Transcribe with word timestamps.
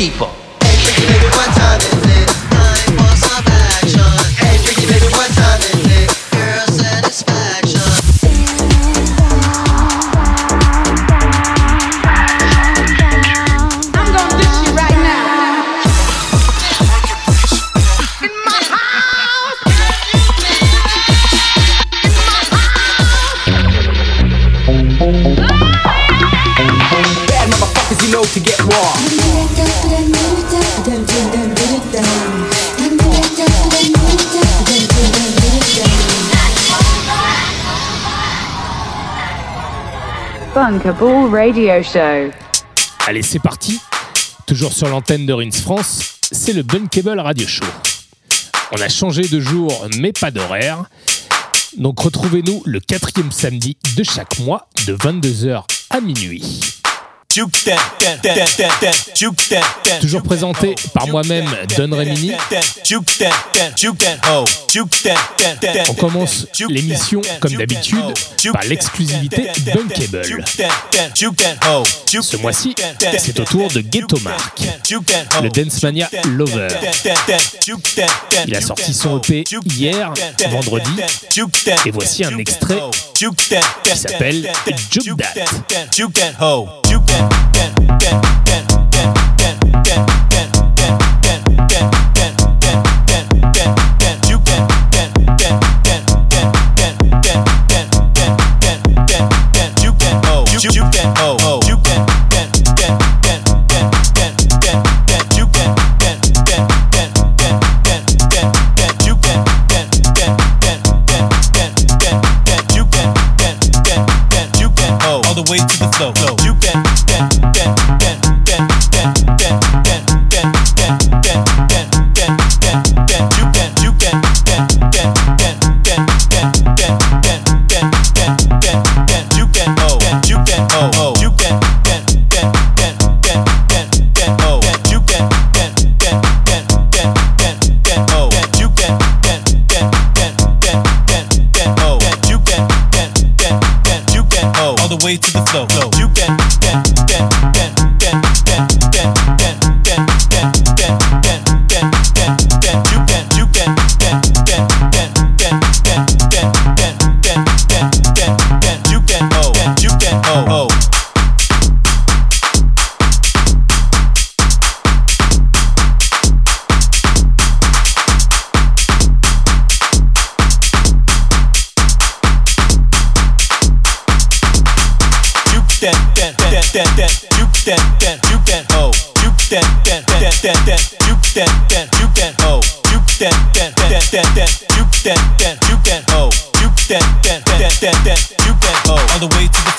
people. 0.00 0.39
Radio 41.02 41.82
Show. 41.82 42.30
Allez, 43.06 43.22
c'est 43.22 43.38
parti. 43.38 43.80
Toujours 44.46 44.74
sur 44.74 44.86
l'antenne 44.86 45.24
de 45.24 45.32
Rins 45.32 45.50
France, 45.50 46.18
c'est 46.30 46.52
le 46.52 46.62
Bunkable 46.62 47.18
Radio 47.18 47.48
Show. 47.48 47.64
On 48.72 48.80
a 48.82 48.88
changé 48.90 49.22
de 49.22 49.40
jour, 49.40 49.72
mais 49.98 50.12
pas 50.12 50.30
d'horaire. 50.30 50.84
Donc 51.78 52.00
retrouvez-nous 52.00 52.62
le 52.66 52.80
quatrième 52.80 53.32
samedi 53.32 53.78
de 53.96 54.02
chaque 54.02 54.40
mois, 54.40 54.68
de 54.86 54.94
22h 54.94 55.64
à 55.88 56.00
minuit. 56.02 56.60
Toujours 60.00 60.22
présenté 60.22 60.74
par 60.92 61.06
moi-même, 61.06 61.46
Don 61.76 61.96
Remini. 61.96 62.32
On 65.88 65.94
commence 65.94 66.46
l'émission, 66.68 67.20
comme 67.40 67.54
d'habitude, 67.54 68.02
par 68.52 68.62
l'exclusivité 68.64 69.48
Bunkable. 69.72 70.22
Ce 72.20 72.36
mois-ci, 72.36 72.74
c'est 73.18 73.38
au 73.38 73.44
tour 73.44 73.70
de 73.70 73.80
Ghetto 73.80 74.18
Mark, 74.20 74.60
le 75.42 75.48
Dance 75.50 75.82
Mania 75.84 76.08
Lover. 76.24 76.68
Il 78.46 78.56
a 78.56 78.60
sorti 78.60 78.92
son 78.92 79.18
EP 79.18 79.44
hier, 79.76 80.12
vendredi, 80.50 80.90
et 81.86 81.90
voici 81.92 82.24
un 82.24 82.36
extrait 82.38 82.80
qui 83.14 83.26
s'appelle 83.94 84.50
Juke 84.90 85.16
That. 85.16 85.44
again, 87.20 87.72
again, 87.76 88.20
again, 88.42 88.64
again, 88.88 89.12
again, 89.34 89.58
again. 89.74 90.29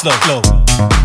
slow, 0.02 0.42
slow. 0.42 1.01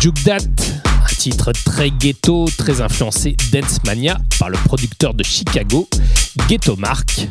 Juke 0.00 0.16
un 0.28 0.38
titre 1.18 1.52
très 1.52 1.90
ghetto, 1.90 2.48
très 2.56 2.80
influencé 2.80 3.36
Dance 3.52 3.84
Mania 3.84 4.16
par 4.38 4.48
le 4.48 4.56
producteur 4.64 5.12
de 5.12 5.22
Chicago, 5.22 5.90
Ghetto 6.48 6.74
Mark, 6.76 7.28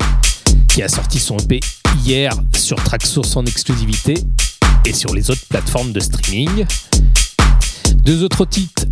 qui 0.68 0.84
a 0.84 0.88
sorti 0.88 1.18
son 1.18 1.38
EP 1.38 1.62
hier 2.06 2.31
sur 2.56 2.75
Tracksource 2.75 3.35
en 3.38 3.46
exclusivité 3.47 4.14
et 4.85 4.94
sur 4.94 5.16
les 5.16 5.32
autres 5.32 5.47
plateformes 5.49 5.94
de 5.94 5.99
streaming. 5.99 6.67
Deux 8.05 8.23
autres 8.23 8.46
titres, 8.46 8.85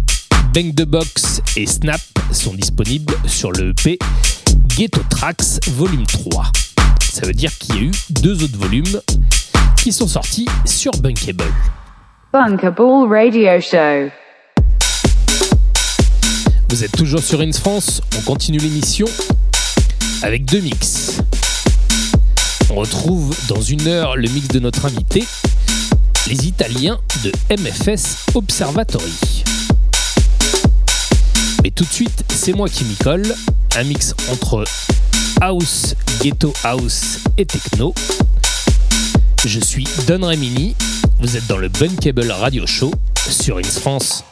Bang 0.56 0.74
the 0.74 0.86
Box 0.86 1.42
et 1.56 1.68
Snap, 1.68 2.02
sont 2.32 2.56
disponibles 2.56 3.14
sur 3.28 3.52
le 3.52 3.70
EP 3.70 4.00
Ghetto 4.76 5.02
Tracks 5.08 5.64
Volume 5.68 6.08
3. 6.08 6.52
Ça 7.14 7.28
veut 7.28 7.34
dire 7.34 7.56
qu'il 7.60 7.76
y 7.76 7.78
a 7.78 7.82
eu 7.82 7.92
deux 8.10 8.44
autres 8.44 8.58
volumes 8.58 9.02
qui 9.76 9.92
sont 9.92 10.08
sortis 10.08 10.48
sur 10.66 10.92
Bunkable. 10.94 11.54
Bunkable 12.34 13.08
Radio 13.10 13.62
Show. 13.62 14.12
Vous 16.70 16.84
êtes 16.84 16.92
toujours 16.92 17.22
sur 17.22 17.40
Ins 17.40 17.54
France, 17.54 18.02
on 18.18 18.22
continue 18.22 18.58
l'émission 18.58 19.08
avec 20.24 20.44
deux 20.44 20.60
mix. 20.60 21.22
On 22.70 22.76
retrouve 22.76 23.34
dans 23.48 23.62
une 23.62 23.88
heure 23.88 24.18
le 24.18 24.28
mix 24.28 24.50
de 24.50 24.60
notre 24.60 24.86
invité, 24.86 25.26
les 26.28 26.48
Italiens 26.48 27.00
de 27.24 27.32
MFS 27.50 28.26
Observatory. 28.36 29.46
Mais 31.64 31.72
tout 31.72 31.86
de 31.86 31.94
suite, 31.94 32.26
c'est 32.28 32.54
moi 32.54 32.68
qui 32.68 32.84
m'y 32.84 32.96
colle, 32.96 33.34
un 33.78 33.84
mix 33.86 34.14
entre 34.30 34.66
house, 35.40 35.96
ghetto 36.22 36.54
house 36.66 37.20
et 37.38 37.46
techno. 37.46 37.94
Je 39.46 39.62
suis 39.62 39.86
Don 40.08 40.28
Remini 40.28 40.76
vous 41.20 41.36
êtes 41.36 41.48
dans 41.48 41.58
le 41.58 41.68
Bunkable 41.68 42.32
Radio 42.32 42.68
Show 42.68 42.92
sur 43.16 43.58
Ins 43.58 43.64
France. 43.64 44.24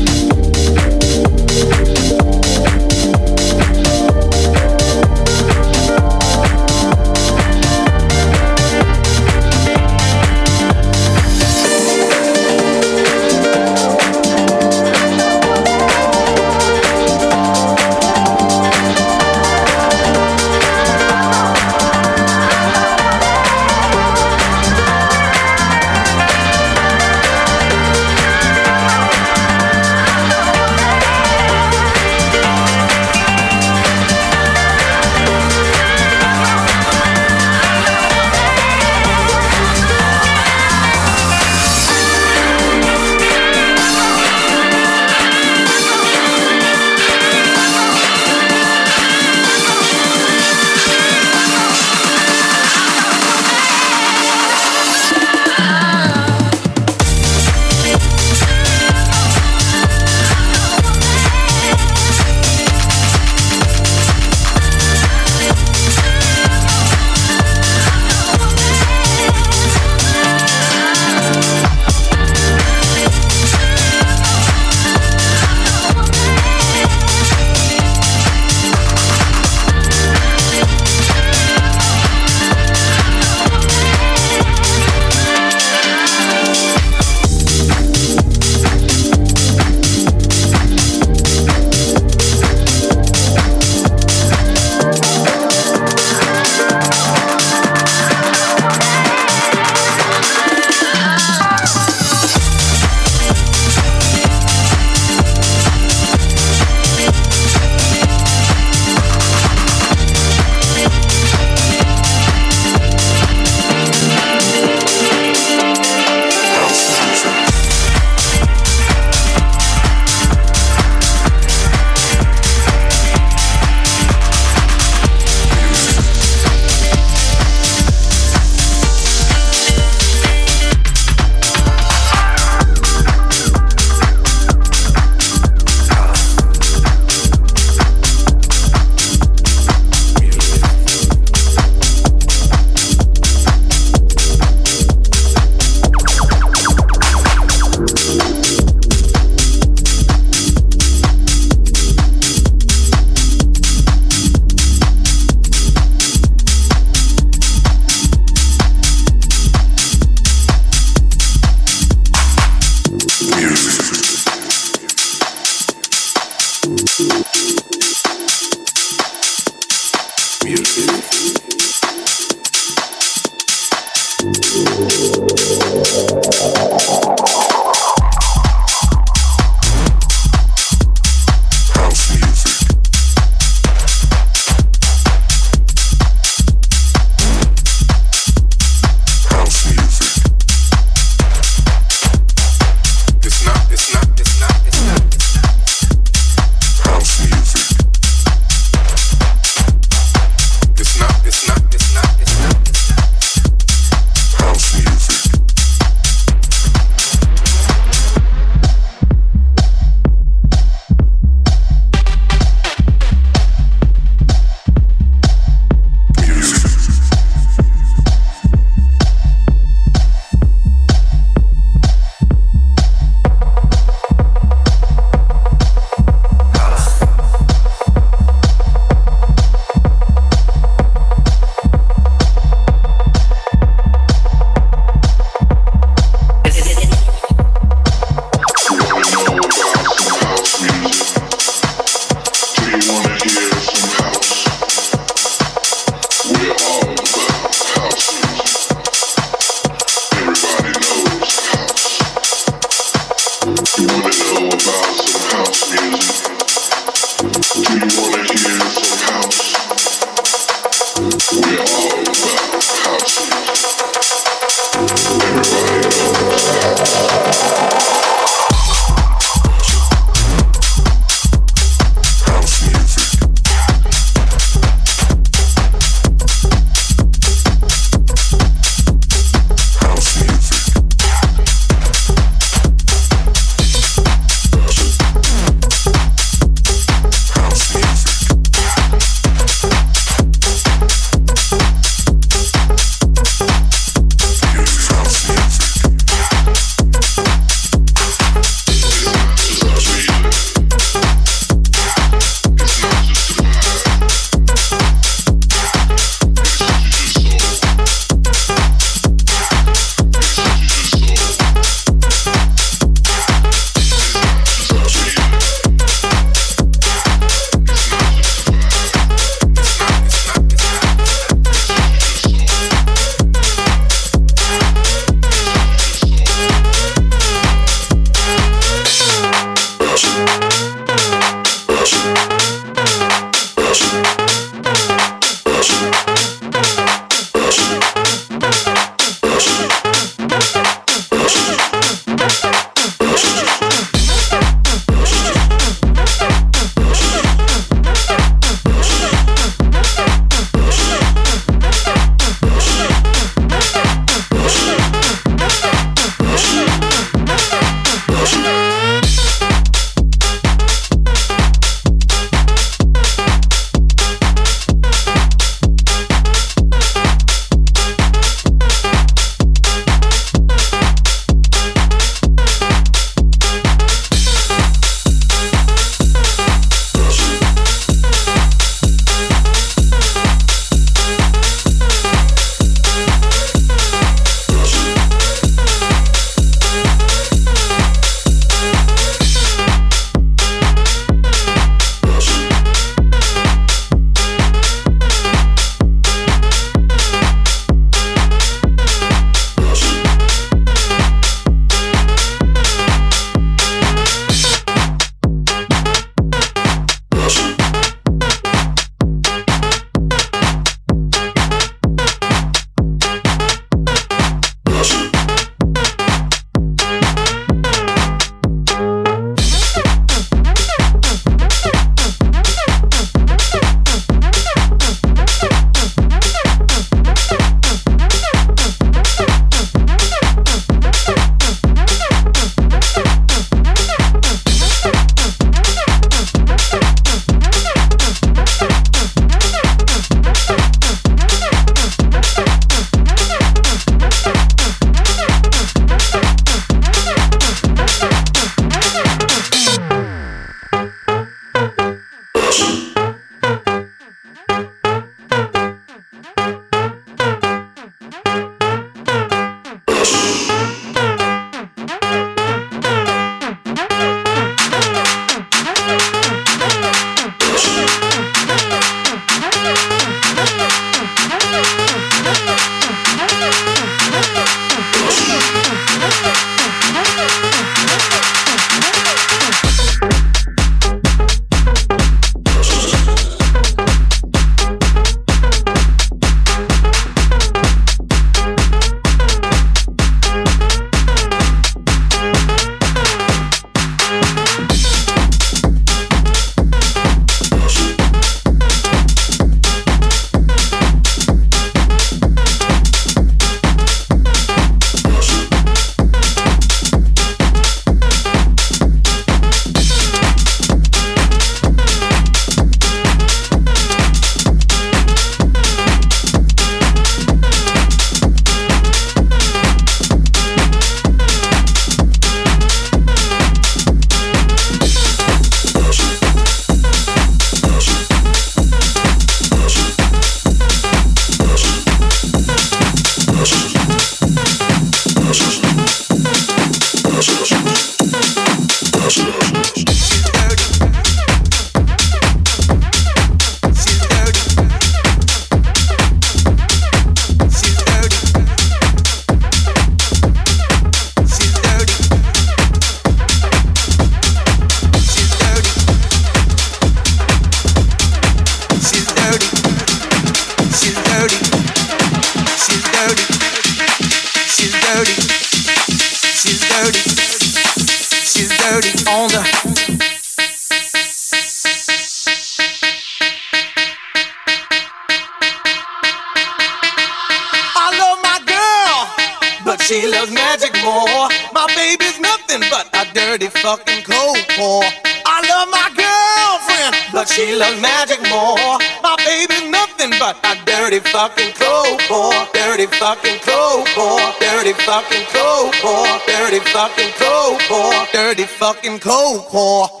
Fucking 596.81 597.13
cold 597.19 597.61
pour. 597.67 597.93
Dirty 598.11 598.45
fucking 598.45 598.99
cold 598.99 599.47
pour. 599.49 600.00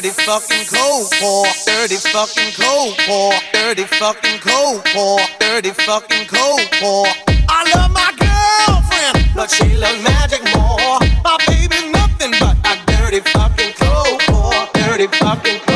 Dirty 0.00 0.10
fucking 0.10 0.64
cold 0.66 1.12
for. 1.14 1.44
Dirty 1.66 1.96
fucking 1.96 2.52
cold 2.54 2.96
for. 3.02 3.32
Dirty 3.52 3.82
fucking 3.82 4.38
cold 4.38 4.88
for. 4.90 5.18
Dirty 5.40 5.70
fucking 5.70 6.28
cold 6.28 6.62
for. 6.78 7.06
I 7.48 7.66
love 7.74 7.90
my 7.90 8.12
girlfriend, 8.14 9.34
but 9.34 9.50
she 9.50 9.76
loves 9.76 10.00
magic 10.04 10.42
more. 10.54 11.00
My 11.24 11.36
baby's 11.48 11.90
nothing 11.90 12.30
but 12.38 12.56
a 12.64 12.78
dirty 12.86 13.20
fucking 13.30 13.72
cold 13.74 14.22
for. 14.22 14.52
Dirty 14.78 15.08
fucking 15.18 15.67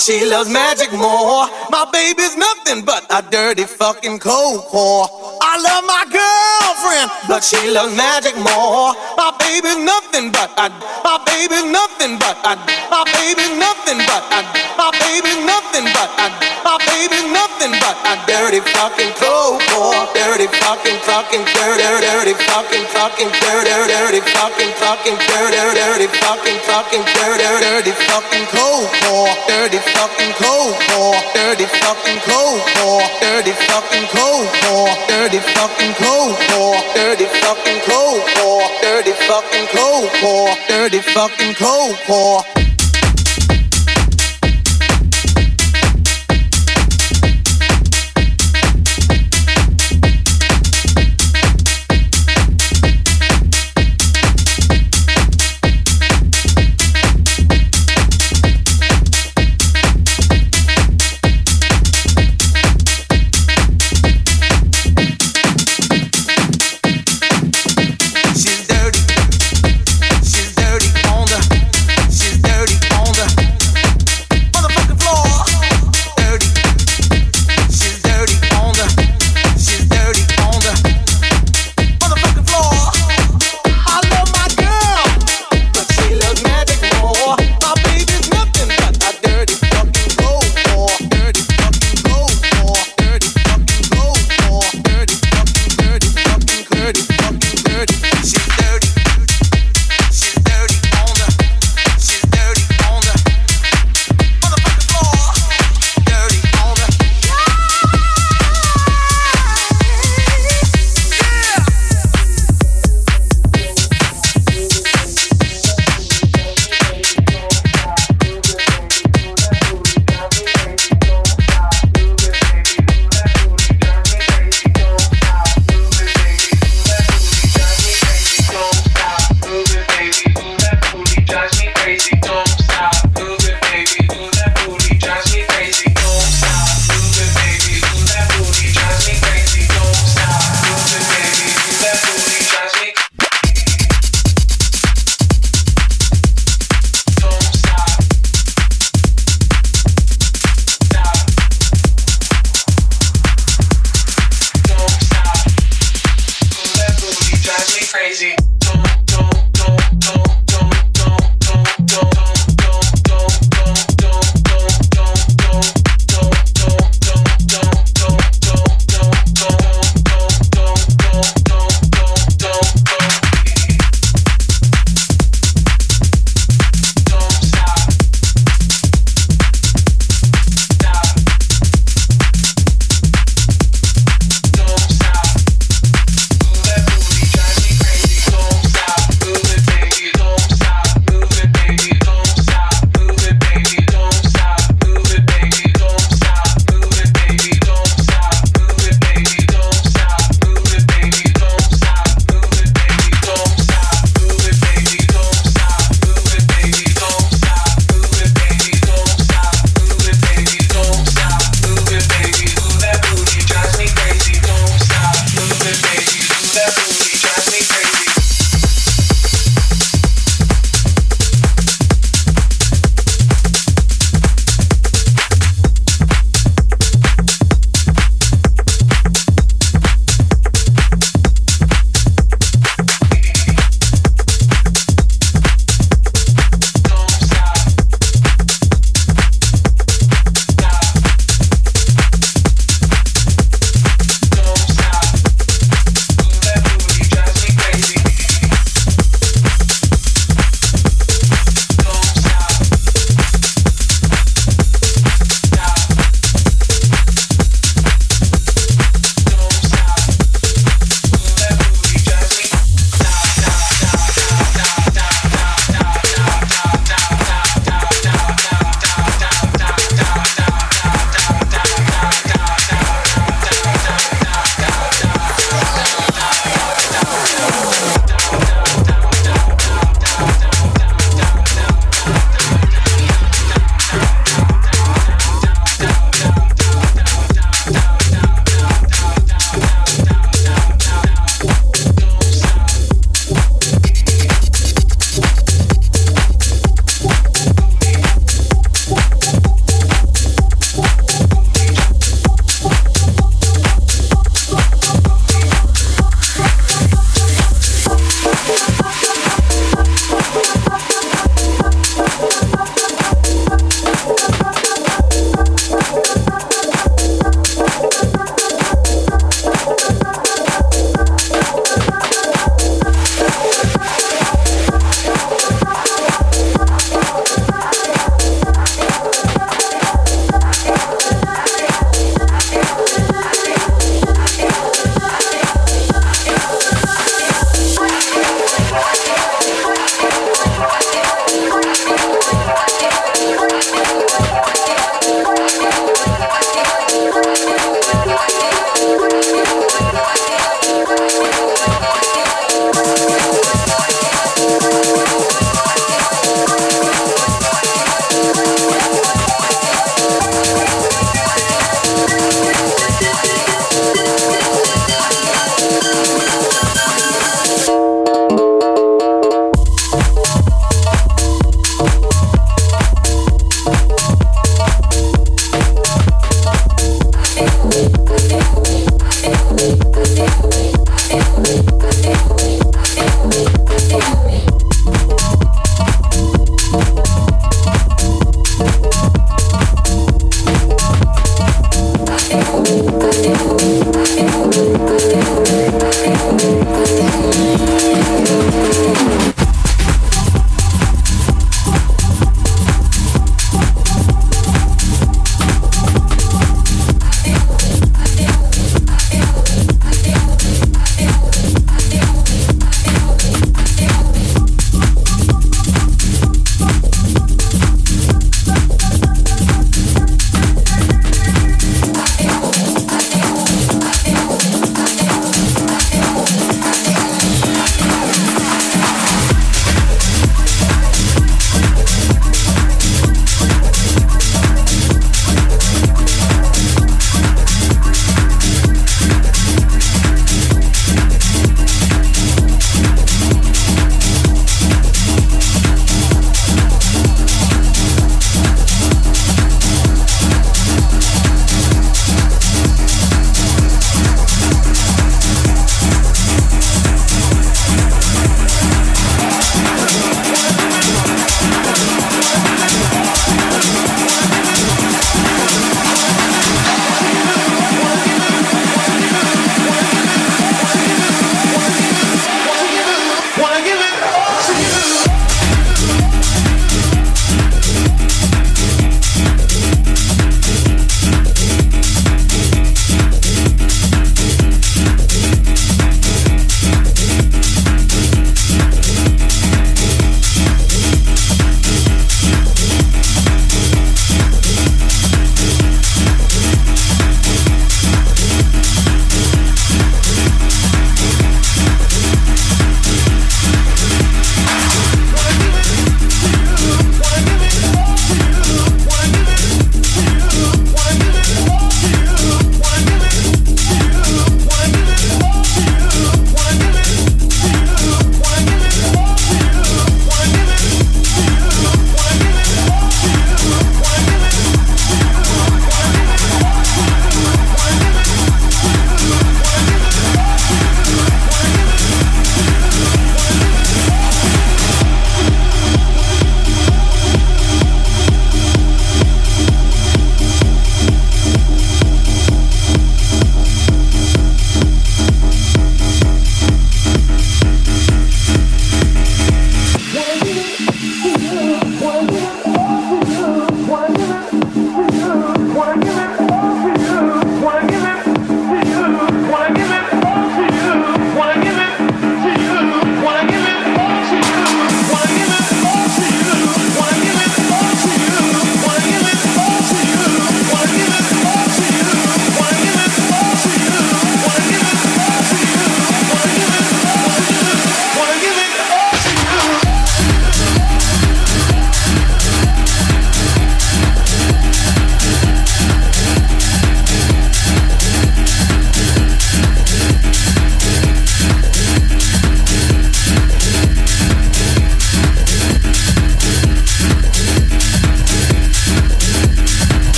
she 0.00 0.24
loves 0.24 0.48
magic 0.48 0.90
more. 0.92 1.44
My 1.68 1.84
baby's 1.92 2.36
nothing 2.36 2.84
but 2.84 3.04
a 3.10 3.20
dirty 3.20 3.64
fucking 3.64 4.18
cold 4.18 4.64
core. 4.72 5.04
I 5.44 5.60
love 5.60 5.84
my 5.84 6.08
girlfriend, 6.08 7.12
but 7.28 7.44
she 7.44 7.60
loves 7.68 7.92
magic 7.92 8.32
more. 8.40 8.96
My 9.20 9.28
baby's 9.36 9.76
nothing 9.76 10.32
but 10.32 10.48
a, 10.56 10.72
my 11.04 11.20
baby's 11.28 11.68
nothing 11.68 12.16
but 12.16 12.40
a, 12.48 12.56
my 12.88 13.04
baby's 13.12 13.52
nothing 13.60 14.00
but 14.08 14.24
a, 14.32 14.40
my 14.80 14.88
baby's 14.96 15.40
nothing 15.44 15.84
but 15.92 16.10
a, 16.16 16.26
my 16.64 16.76
baby's 16.88 17.28
nothing 17.28 17.72
but 17.76 17.96
a 18.08 18.16
dirty 18.24 18.64
fucking 18.72 19.12
cold 19.20 19.60
core. 19.68 20.08
Dirty 20.16 20.48
fucking 20.64 20.96
fucking 21.04 21.44
dirty 21.44 21.84
dirty 22.00 22.34
fucking 22.48 22.84
fucking 22.96 23.30
dirty 23.36 23.72
dirty 23.84 24.20
fucking 24.32 24.72
fucking 24.80 25.16
dirty 25.28 25.60
dirty 25.76 26.08
fucking 26.24 26.58
fucking 26.64 27.04
dirty 27.04 27.48
dirty 27.60 27.92
fucking 28.08 28.44
cold 28.48 28.88
core. 29.04 29.32
Dirty 29.44 29.89
fucking 29.96 30.32
cold 30.38 30.74
core. 30.88 31.20
Dirty 31.34 31.66
fucking 31.66 32.20
cold 32.26 32.60
core. 32.76 33.02
Dirty 33.20 33.52
fucking 33.52 34.06
cold 34.14 34.48
core. 34.62 34.92
Dirty 35.08 35.40
fucking 35.56 35.94
cold 35.98 36.36
core. 36.50 36.80
Dirty 36.94 37.26
fucking 37.42 37.80
cold 37.88 38.22
core. 38.36 38.68
Dirty 38.82 39.12
fucking 39.26 39.66
cold 39.74 40.10
core. 40.20 40.54
Dirty 40.68 41.00
fucking 41.00 41.54
cold 41.54 41.96
core. 42.06 42.69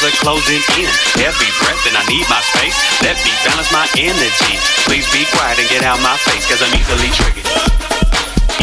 World's 0.00 0.14
are 0.14 0.24
closing 0.24 0.62
in. 0.78 0.88
Every 1.20 1.50
breath 1.60 1.86
and 1.86 1.96
I 1.96 2.04
need 2.08 2.24
my 2.28 2.40
space. 2.40 2.76
Let 3.02 3.16
me 3.24 3.32
balance 3.44 3.70
my 3.72 3.86
energy. 3.98 4.56
Please 4.84 5.06
be 5.12 5.24
quiet 5.32 5.58
and 5.58 5.68
get 5.68 5.84
out 5.84 6.00
my 6.00 6.16
face, 6.24 6.46
cause 6.48 6.62
I'm 6.62 6.72
easily 6.72 7.10
triggered. 7.12 7.46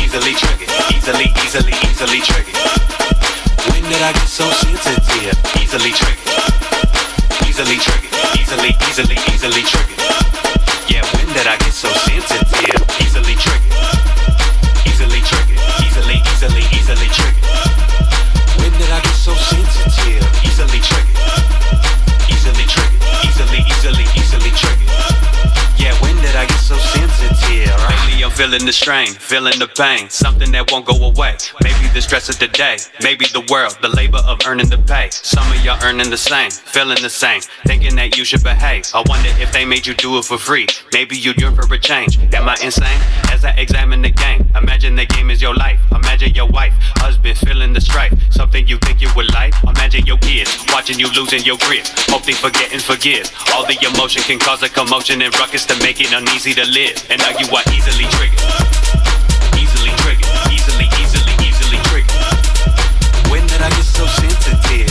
Easily 0.02 0.34
triggered, 0.34 0.72
easily, 0.94 1.30
easily, 1.46 1.74
easily 1.86 2.22
triggered. 2.22 2.58
When 3.70 3.84
did 3.84 4.02
I 4.02 4.14
get 4.14 4.28
so 4.28 4.50
sensitive? 4.50 5.38
Easily 5.62 5.92
triggered. 5.92 6.34
Easily 7.46 7.78
triggered, 7.78 8.14
easily, 8.40 8.72
easily, 8.90 9.18
easily 9.34 9.64
triggered. 9.64 9.97
Feeling 28.38 28.64
the 28.68 28.72
strain, 28.72 29.08
feeling 29.08 29.58
the 29.58 29.68
pain, 29.68 30.08
something 30.12 30.52
that 30.52 30.72
won't 30.72 30.86
go 30.86 30.94
away. 30.94 31.36
Maybe 31.64 31.88
the 31.96 32.02
stress 32.04 32.30
of 32.30 32.38
the 32.38 32.48
day, 32.48 32.78
maybe 33.02 33.26
the 33.34 33.42
world, 33.50 33.76
the 33.82 33.90
labor 33.90 34.22
of 34.28 34.38
earning 34.46 34.70
the 34.70 34.78
pay. 34.78 35.10
Some 35.10 35.52
of 35.52 35.66
y'all 35.66 35.84
earning 35.84 36.12
the 36.12 36.18
same, 36.18 36.52
feeling 36.52 37.02
the 37.02 37.10
same, 37.10 37.42
thinking 37.66 37.96
that 37.96 38.16
you 38.16 38.24
should 38.24 38.44
behave. 38.44 38.86
I 38.94 39.02
wonder 39.10 39.30
if 39.42 39.52
they 39.52 39.66
made 39.66 39.88
you 39.88 39.96
do 39.96 40.20
it 40.20 40.26
for 40.26 40.38
free. 40.38 40.68
Maybe 40.94 41.18
you 41.18 41.34
yearn 41.40 41.56
for 41.56 41.66
a 41.74 41.80
change. 41.80 42.20
Am 42.36 42.48
I 42.48 42.56
insane? 42.62 43.02
As 43.34 43.44
I 43.44 43.58
examine 43.58 44.04
the 44.04 44.12
game, 44.12 44.46
imagine 44.56 44.96
the 44.96 45.08
game 45.08 45.32
is 45.32 45.42
your 45.42 45.56
life. 45.56 45.80
Imagine 45.92 46.36
your 46.36 46.48
wife, 46.48 46.74
husband 47.02 47.40
feeling 47.40 47.74
the 47.74 47.82
strife. 47.82 48.14
Something 48.30 48.68
you 48.68 48.78
think 48.86 49.02
you 49.02 49.10
would 49.16 49.34
like. 49.34 49.56
Imagine 49.64 50.06
your 50.06 50.20
kids 50.20 50.56
watching 50.70 51.00
you 51.00 51.10
losing 51.14 51.42
your 51.42 51.58
grip. 51.66 51.88
Hope 52.14 52.22
they 52.22 52.34
forget 52.34 52.72
and 52.72 52.84
forgive. 52.84 53.34
All 53.56 53.66
the 53.66 53.78
emotion 53.82 54.22
can 54.22 54.38
cause 54.38 54.62
a 54.62 54.70
commotion 54.70 55.24
and 55.24 55.34
ruckus 55.40 55.66
to 55.66 55.76
make 55.82 56.00
it 56.02 56.14
uneasy 56.14 56.54
to 56.54 56.66
live. 56.70 57.02
And 57.10 57.18
now 57.18 57.34
you 57.34 57.50
are 57.50 57.66
easily 57.74 58.06
triggered. 58.14 58.27
Easily 59.58 59.92
triggered. 60.04 60.28
Easily, 60.52 60.88
easily, 61.00 61.34
easily 61.46 61.78
triggered. 61.90 62.12
When 63.32 63.46
did 63.48 63.62
I 63.62 63.70
get 63.70 63.86
so 63.86 64.06
sensitive? 64.08 64.87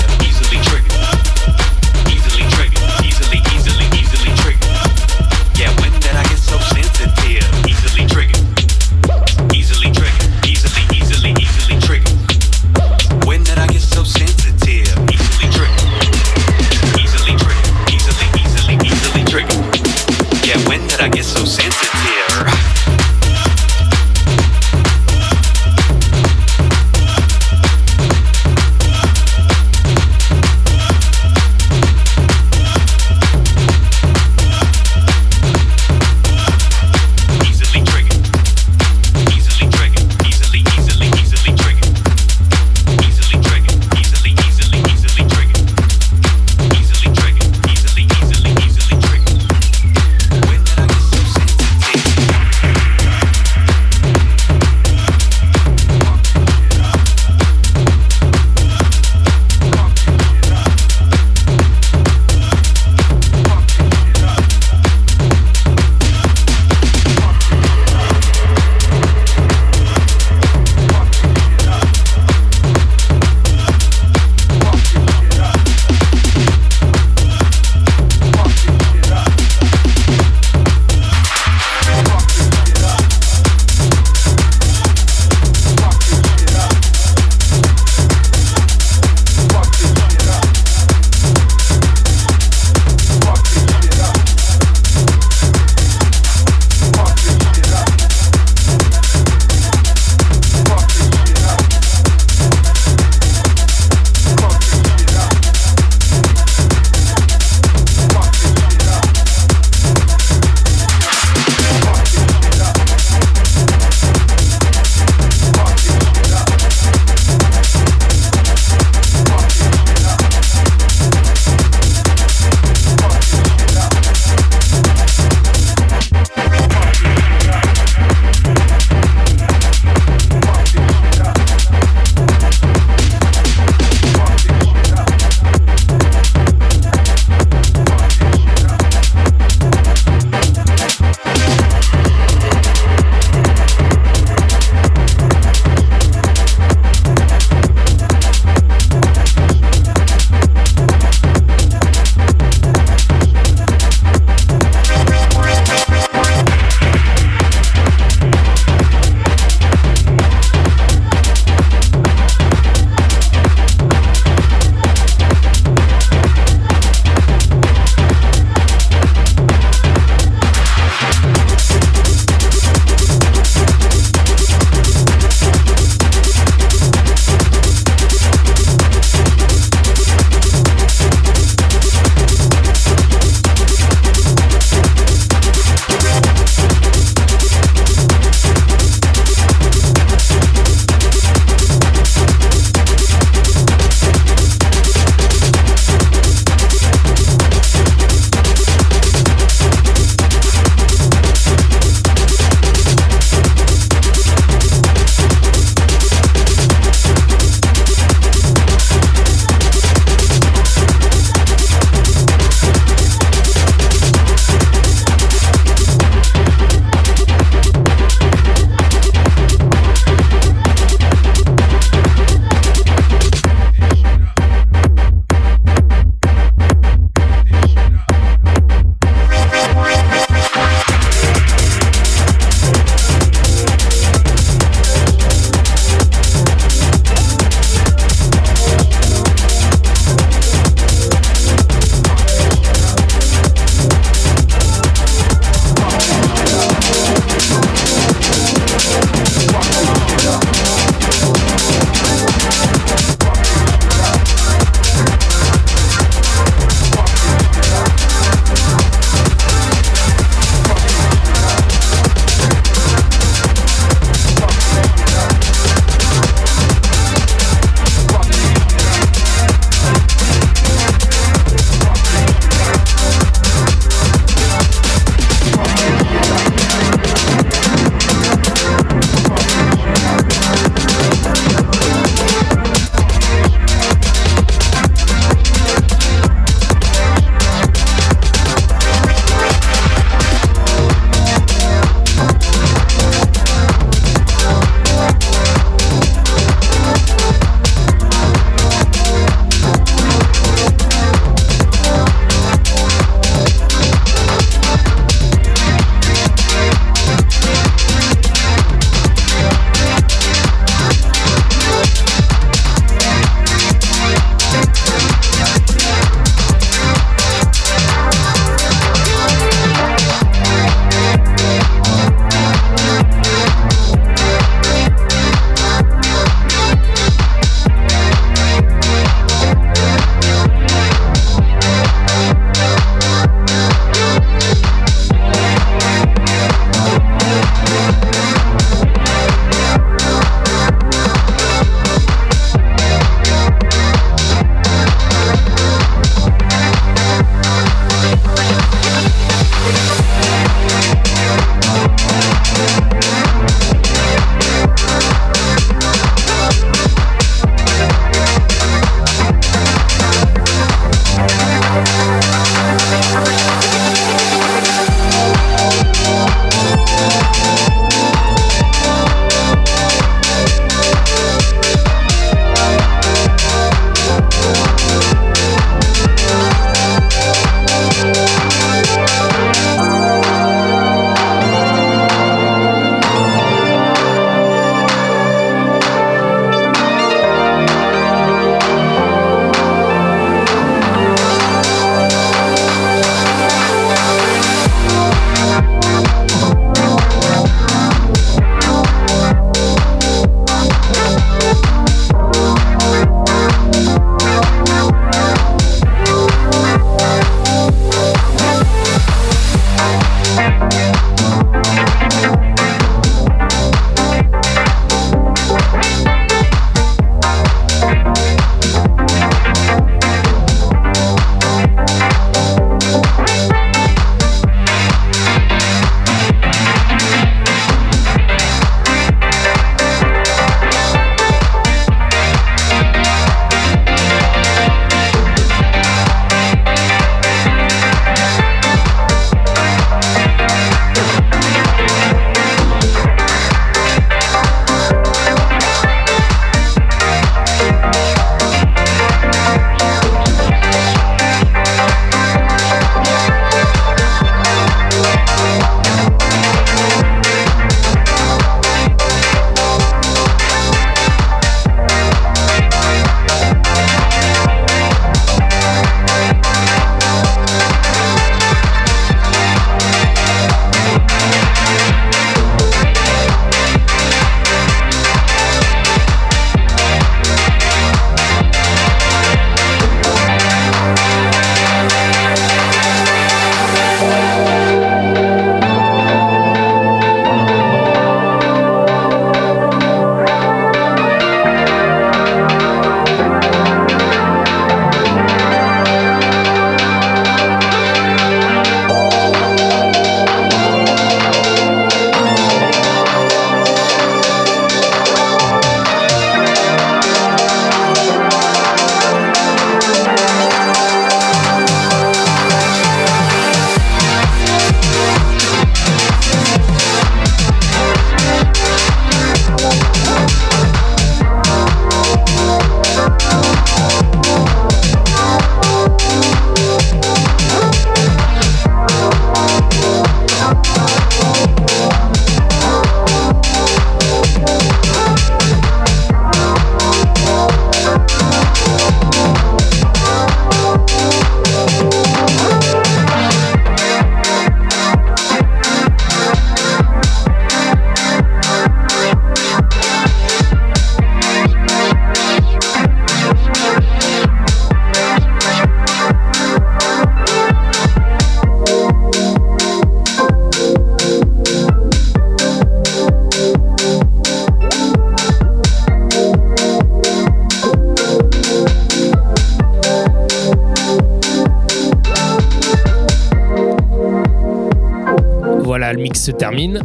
Mix 576.07 576.22
se 576.22 576.30
termine. 576.30 576.84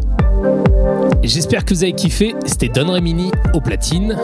J'espère 1.21 1.63
que 1.63 1.75
vous 1.75 1.83
avez 1.83 1.93
kiffé. 1.93 2.33
C'était 2.47 2.69
Don 2.69 2.91
Remini 2.91 3.31
au 3.53 3.61
platine. 3.61 4.17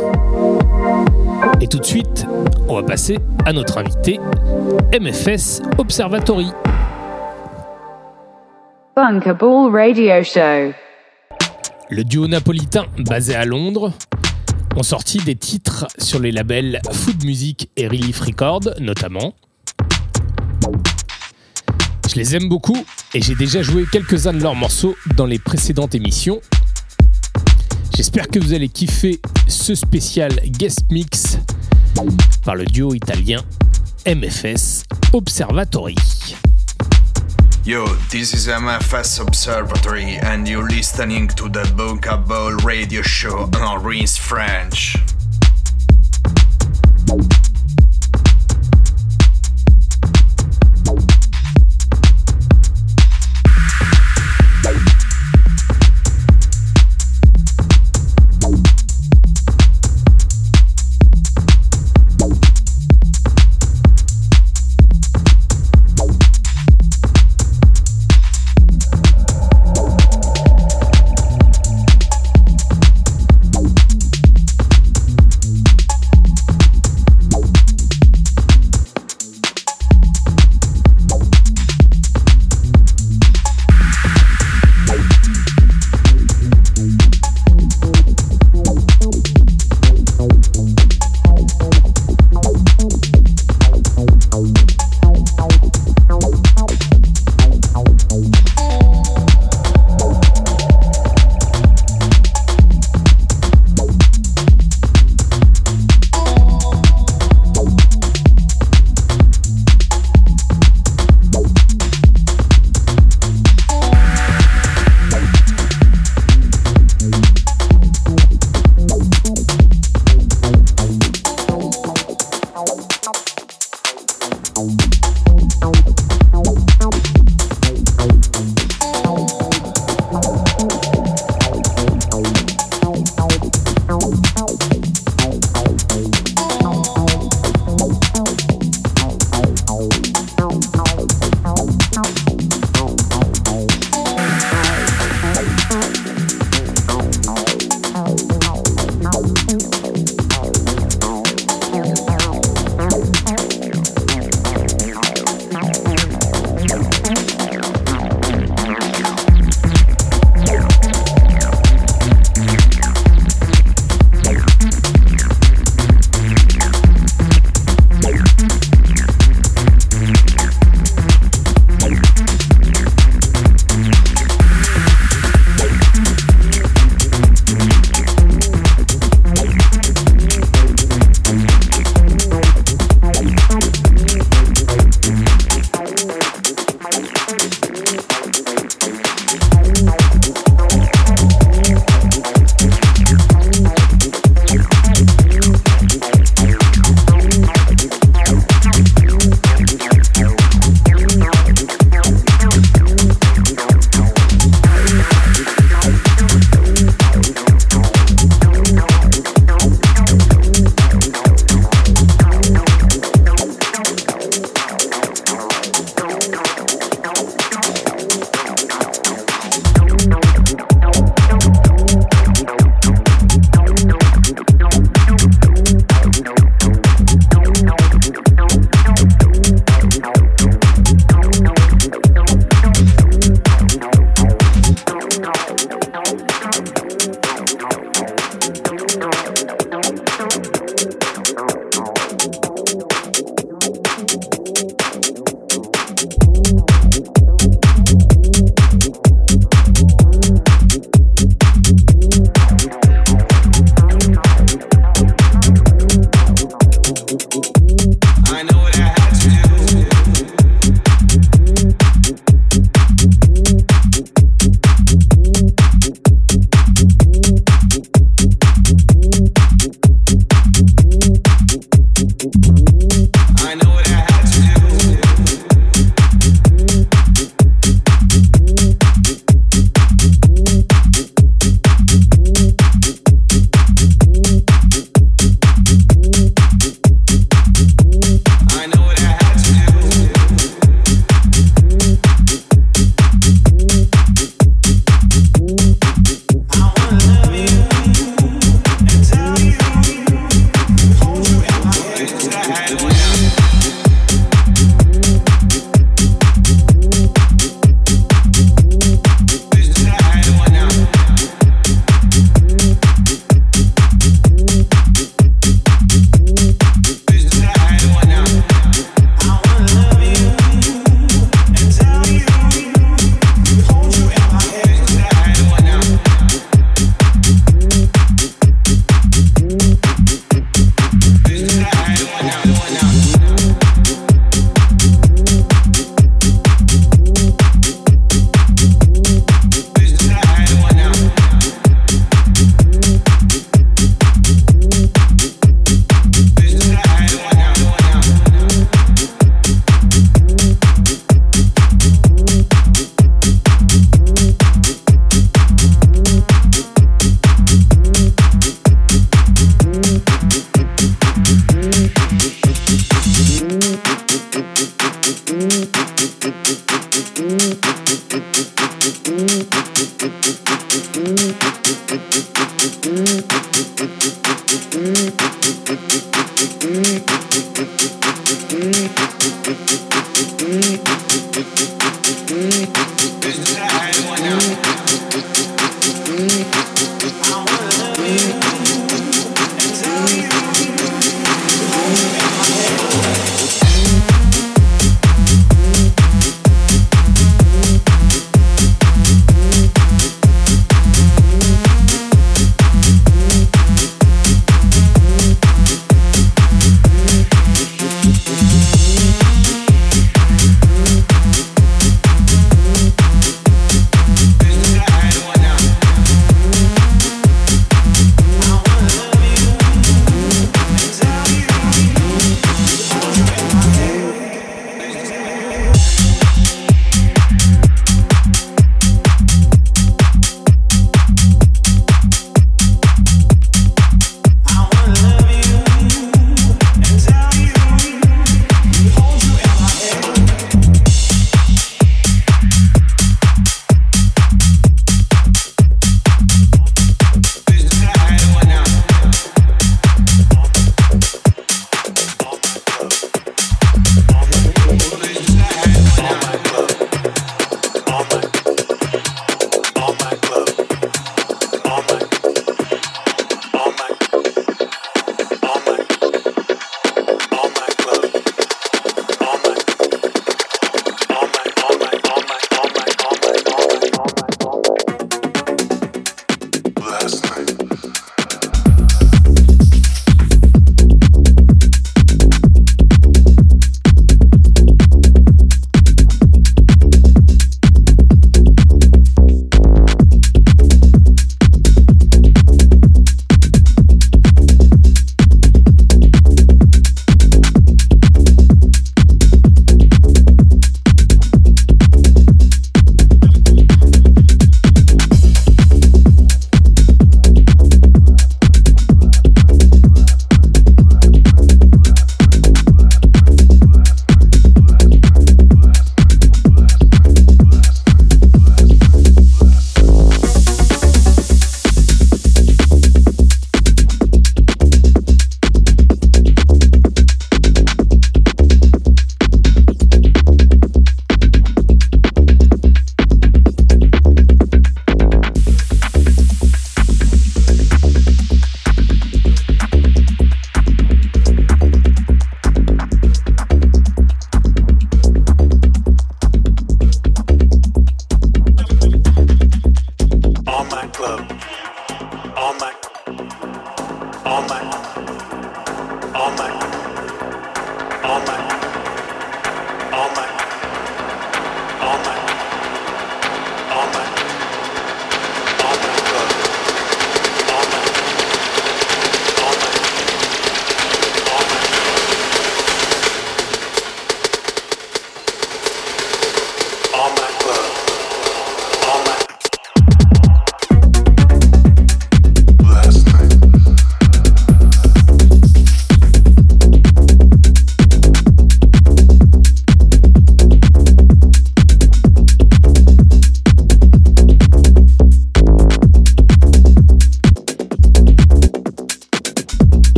Et 1.61 1.68
tout 1.68 1.78
de 1.78 1.86
suite, 1.86 2.26
on 2.68 2.74
va 2.78 2.82
passer 2.82 3.19
à 3.45 3.53
notre 3.53 3.78
invité, 3.78 4.19
MFS 4.99 5.61
Observatory. 5.78 6.48
Bunkerball 8.95 9.72
Radio 9.72 10.24
Show. 10.24 10.74
Le 11.91 12.03
duo 12.03 12.28
napolitain 12.28 12.86
basé 12.98 13.36
à 13.36 13.45
Londres 13.45 13.94
ont 14.76 14.84
sorti 14.84 15.19
des 15.19 15.36
titres 15.36 15.86
sur 15.99 16.19
les 16.19 16.32
labels 16.32 16.82
Food 16.91 17.24
Music 17.24 17.69
et 17.78 17.88
Relief 17.88 18.19
Records 18.22 18.69
notamment. 18.80 19.36
Je 22.10 22.15
les 22.15 22.36
aime 22.36 22.49
beaucoup 22.49 22.84
et 23.14 23.22
j'ai 23.22 23.36
déjà 23.36 23.62
joué 23.62 23.86
quelques-uns 23.92 24.34
de 24.34 24.42
leurs 24.42 24.56
morceaux 24.56 24.96
dans 25.16 25.26
les 25.26 25.40
précédentes 25.40 25.96
émissions. 25.96 26.42
J'espère 27.96 28.28
que 28.28 28.40
vous 28.40 28.54
allez 28.54 28.70
kiffer 28.70 29.20
ce 29.48 29.76
spécial 29.76 30.32
guest 30.46 30.80
mix 30.92 31.38
par 32.44 32.56
le 32.56 32.66
duo 32.66 32.94
italien 32.94 33.42
MFS 34.06 34.84
Observatory. 35.14 35.96
Yo, 37.66 37.86
this 38.10 38.34
is 38.34 38.48
MFS 38.48 39.20
Observatory, 39.20 40.18
and 40.24 40.48
you're 40.48 40.68
listening 40.70 41.28
to 41.28 41.50
the 41.50 41.64
Bunka 41.76 42.18
Ball 42.26 42.56
radio 42.64 43.02
show 43.02 43.50
on 43.60 43.84
Rinse 43.84 44.18
French. 44.18 44.96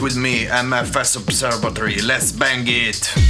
With 0.00 0.16
me, 0.16 0.46
MFS 0.46 1.16
Observatory. 1.16 1.96
Let's 2.00 2.32
bang 2.32 2.64
it. 2.66 3.27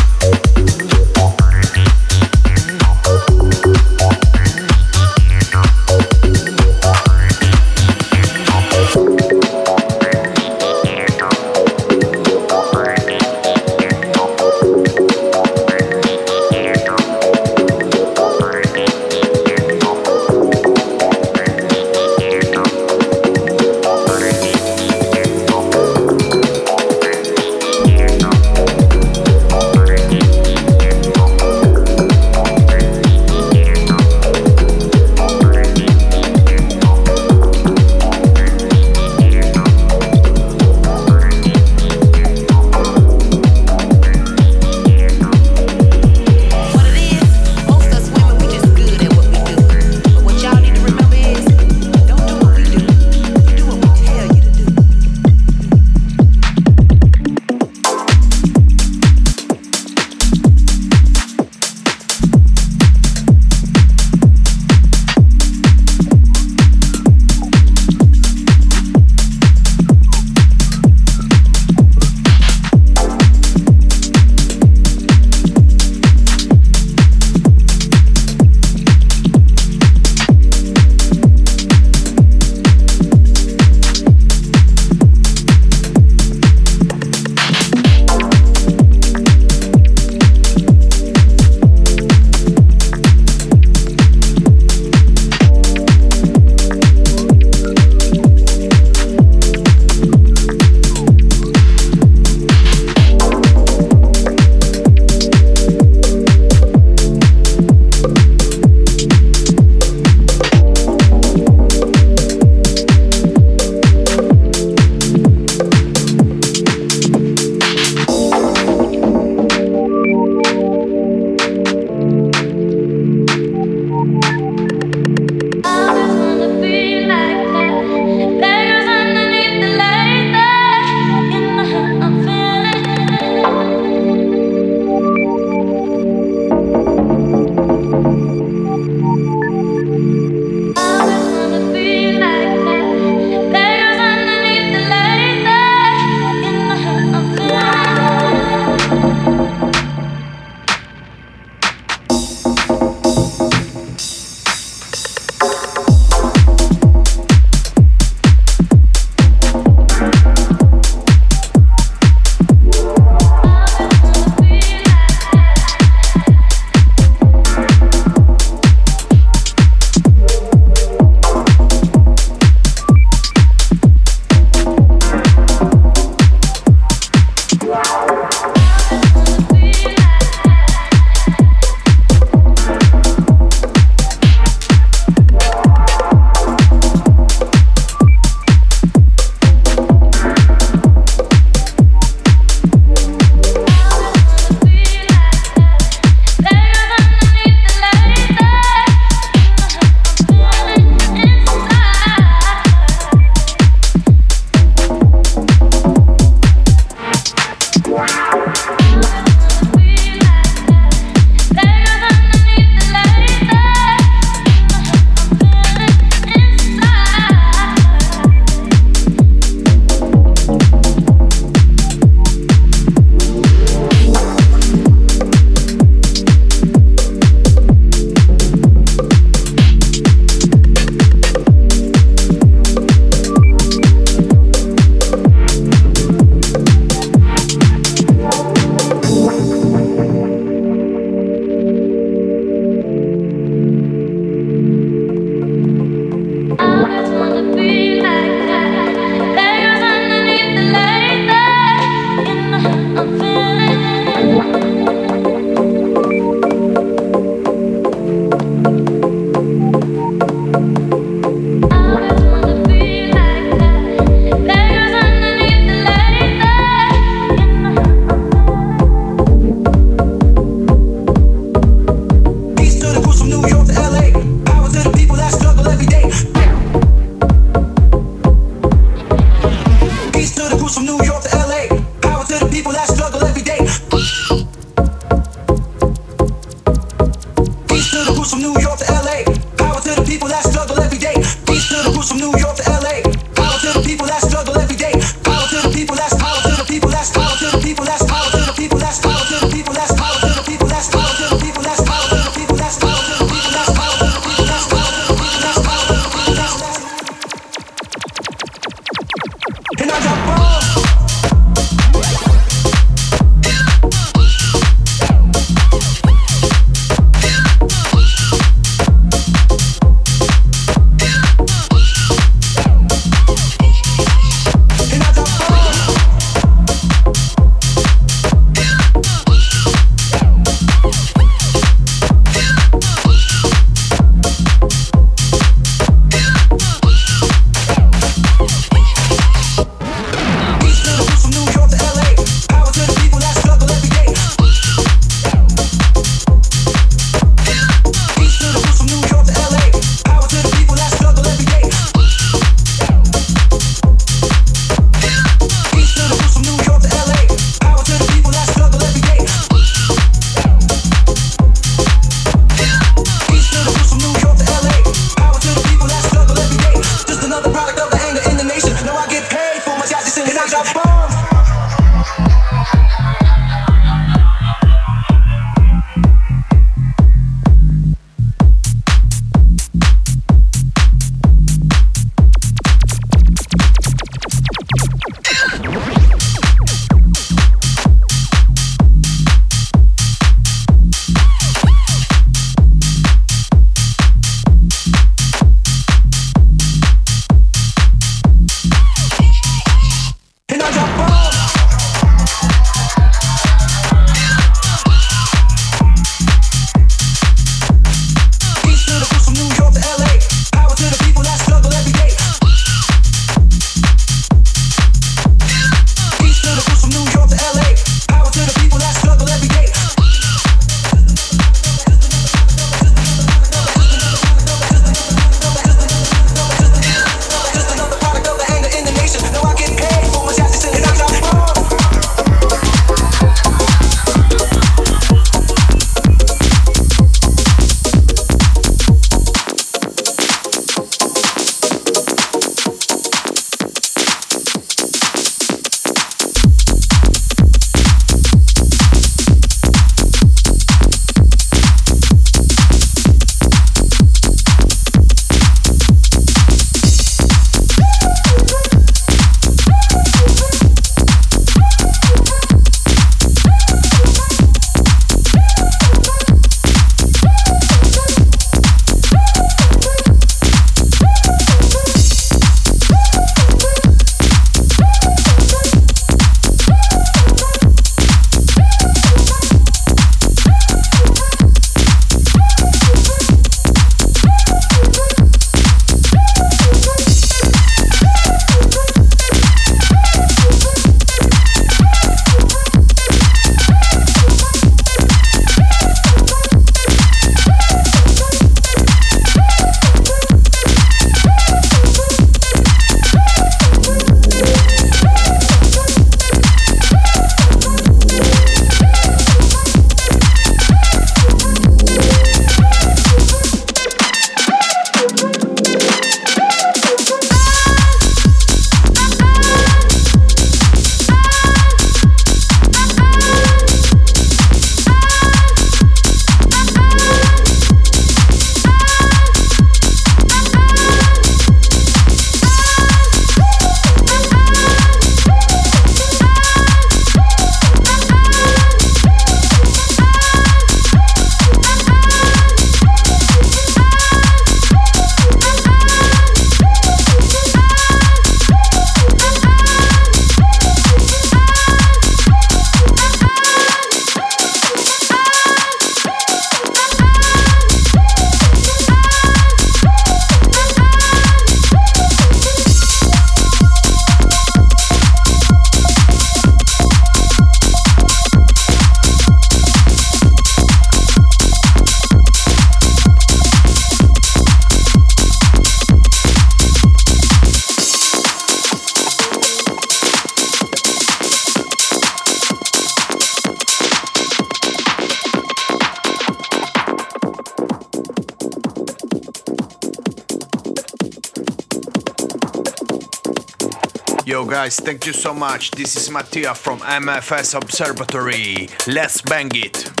Guys, 594.61 594.79
thank 594.79 595.07
you 595.07 595.13
so 595.13 595.33
much. 595.33 595.71
This 595.71 595.95
is 595.95 596.11
Mattia 596.11 596.53
from 596.53 596.81
MFS 596.81 597.55
Observatory. 597.55 598.69
Let's 598.85 599.19
bang 599.19 599.49
it. 599.55 600.00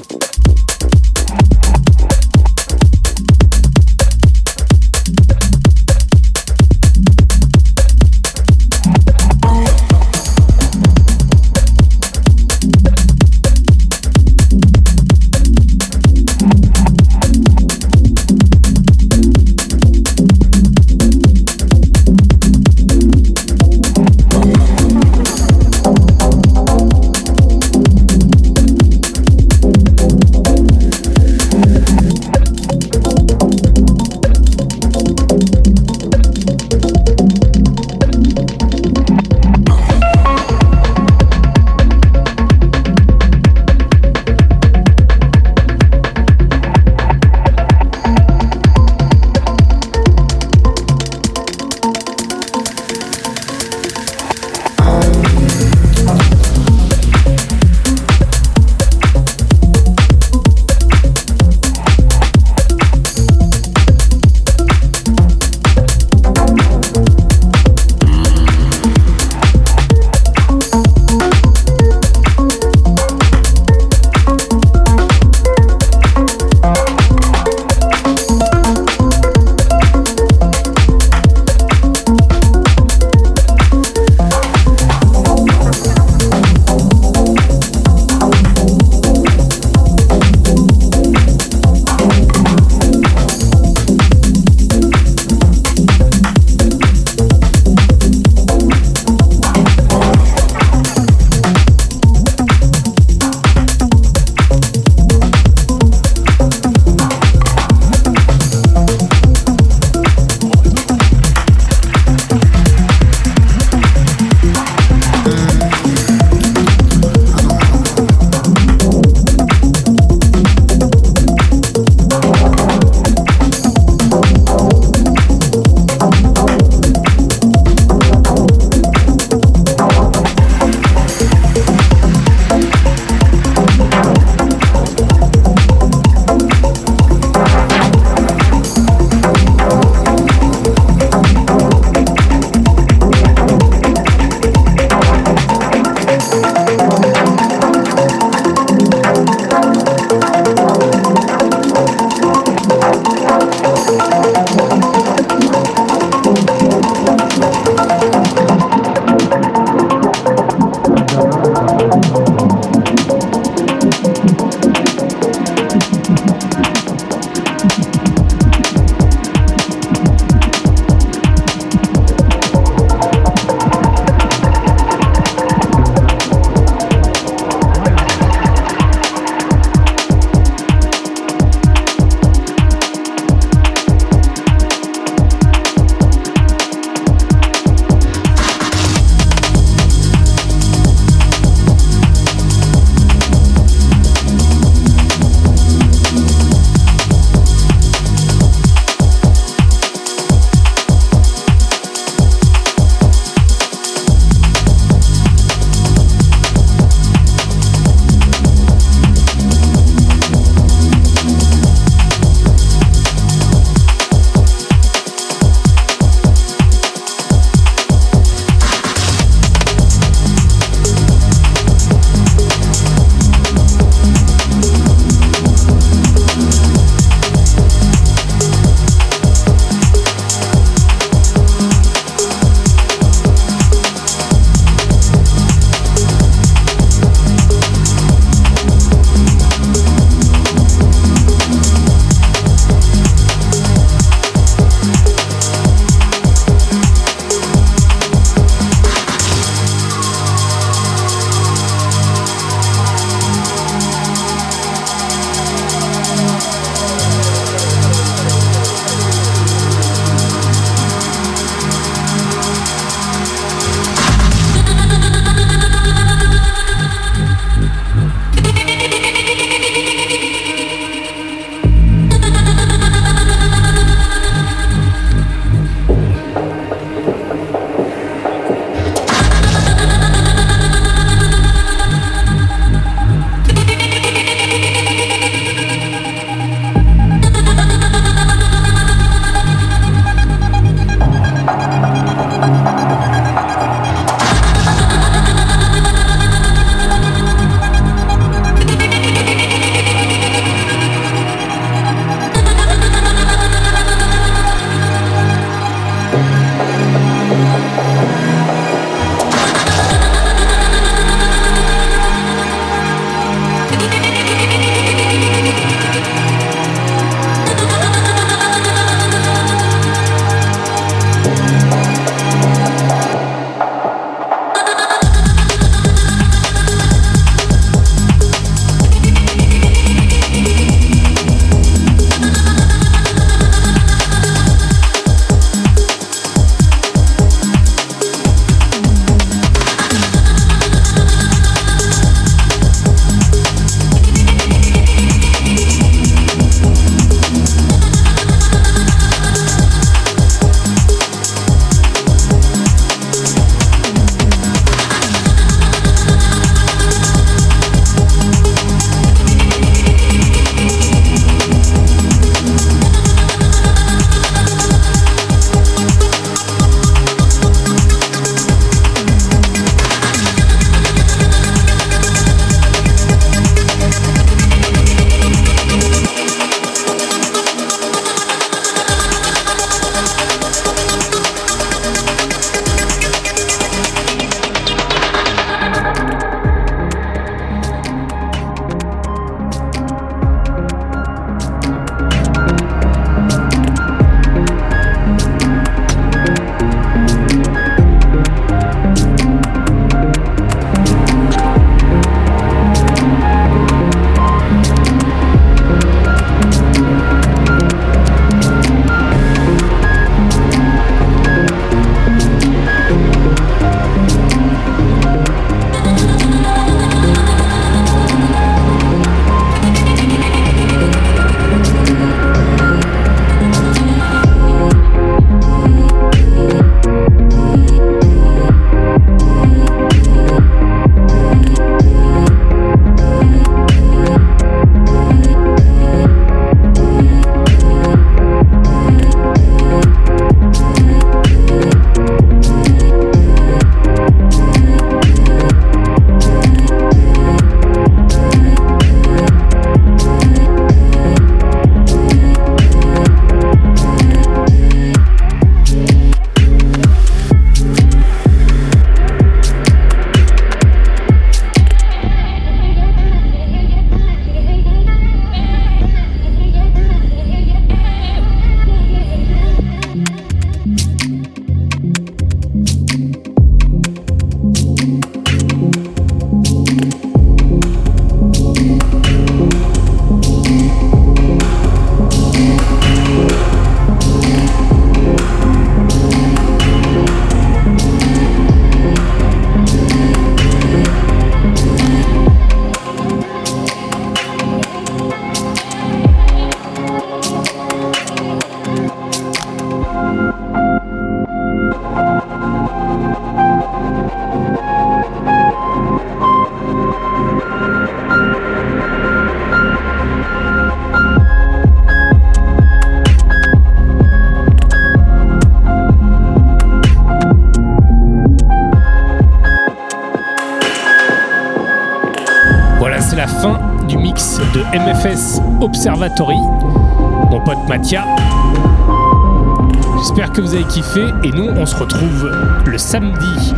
Et 531.23 531.31
nous 531.31 531.47
on 531.47 531.65
se 531.65 531.75
retrouve 531.75 532.31
le 532.65 532.77
samedi 532.77 533.53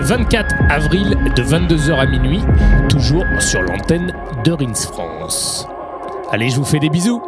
24 0.00 0.54
avril 0.70 1.16
de 1.34 1.42
22h 1.42 1.92
à 1.98 2.06
minuit, 2.06 2.40
toujours 2.88 3.24
sur 3.40 3.62
l'antenne 3.62 4.14
de 4.44 4.52
Rins 4.52 4.74
France. 4.74 5.66
Allez, 6.30 6.50
je 6.50 6.56
vous 6.56 6.64
fais 6.64 6.78
des 6.78 6.88
bisous. 6.88 7.20